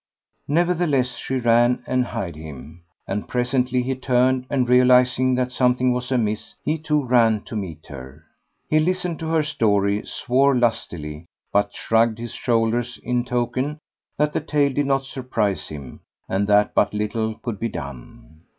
Nevertheless 0.47 1.15
she 1.17 1.35
ran 1.35 1.83
and 1.85 2.05
hied 2.05 2.35
him, 2.35 2.81
and 3.07 3.27
presently 3.27 3.83
he 3.83 3.93
turned 3.93 4.47
and, 4.49 4.67
realizing 4.67 5.35
that 5.35 5.51
something 5.51 5.93
was 5.93 6.11
amiss, 6.11 6.55
he 6.65 6.79
too 6.79 7.03
ran 7.05 7.41
to 7.43 7.55
meet 7.55 7.85
her. 7.85 8.23
He 8.67 8.79
listened 8.79 9.19
to 9.19 9.27
her 9.27 9.43
story, 9.43 10.03
swore 10.07 10.55
lustily, 10.55 11.25
but 11.53 11.75
shrugged 11.75 12.17
his 12.17 12.33
shoulders 12.33 12.99
in 13.03 13.25
token 13.25 13.77
that 14.17 14.33
the 14.33 14.41
tale 14.41 14.73
did 14.73 14.87
not 14.87 15.05
surprise 15.05 15.67
him 15.67 15.99
and 16.27 16.47
that 16.47 16.73
but 16.73 16.95
little 16.95 17.35
could 17.35 17.59
be 17.59 17.69
done. 17.69 18.41